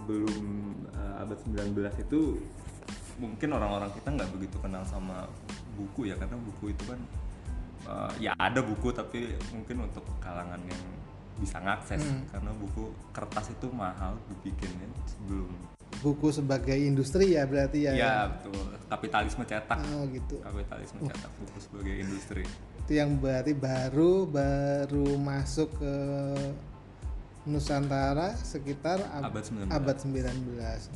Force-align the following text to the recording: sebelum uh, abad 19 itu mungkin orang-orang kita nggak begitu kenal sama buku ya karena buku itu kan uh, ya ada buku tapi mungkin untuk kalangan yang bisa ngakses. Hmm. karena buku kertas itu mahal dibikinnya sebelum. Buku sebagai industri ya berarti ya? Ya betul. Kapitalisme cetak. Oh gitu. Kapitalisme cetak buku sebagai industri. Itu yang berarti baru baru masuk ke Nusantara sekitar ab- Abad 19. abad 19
sebelum 0.00 0.72
uh, 0.96 1.20
abad 1.20 1.36
19 1.44 1.76
itu 2.00 2.40
mungkin 3.20 3.48
orang-orang 3.52 3.92
kita 3.92 4.08
nggak 4.16 4.30
begitu 4.32 4.56
kenal 4.64 4.80
sama 4.88 5.28
buku 5.76 6.08
ya 6.08 6.16
karena 6.16 6.40
buku 6.40 6.72
itu 6.72 6.82
kan 6.88 7.00
uh, 7.84 8.12
ya 8.16 8.32
ada 8.40 8.64
buku 8.64 8.88
tapi 8.96 9.36
mungkin 9.52 9.84
untuk 9.84 10.02
kalangan 10.24 10.60
yang 10.64 10.82
bisa 11.40 11.56
ngakses. 11.60 12.04
Hmm. 12.04 12.28
karena 12.28 12.52
buku 12.52 12.92
kertas 13.16 13.48
itu 13.48 13.66
mahal 13.72 14.16
dibikinnya 14.28 14.88
sebelum. 15.08 15.48
Buku 16.00 16.28
sebagai 16.32 16.76
industri 16.76 17.36
ya 17.36 17.48
berarti 17.48 17.88
ya? 17.88 17.92
Ya 17.96 18.14
betul. 18.28 18.56
Kapitalisme 18.88 19.44
cetak. 19.48 19.80
Oh 19.96 20.04
gitu. 20.12 20.36
Kapitalisme 20.44 21.00
cetak 21.08 21.32
buku 21.40 21.58
sebagai 21.60 21.94
industri. 21.96 22.44
Itu 22.84 22.92
yang 22.92 23.16
berarti 23.16 23.52
baru 23.56 24.28
baru 24.28 25.16
masuk 25.16 25.80
ke 25.80 25.94
Nusantara 27.46 28.36
sekitar 28.36 29.00
ab- 29.16 29.24
Abad 29.32 29.44
19. 29.48 29.72
abad 29.72 29.98
19 30.04 30.90